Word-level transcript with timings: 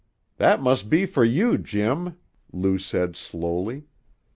"That 0.37 0.63
must 0.63 0.89
be 0.89 1.05
for 1.05 1.23
you, 1.23 1.59
Jim," 1.59 2.17
Lou 2.51 2.79
said 2.79 3.15
slowly. 3.15 3.83